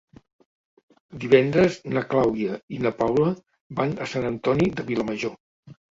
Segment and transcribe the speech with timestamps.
[1.25, 3.29] Divendres na Clàudia i na Paula
[3.81, 5.37] van a Sant Antoni de Vilamajor.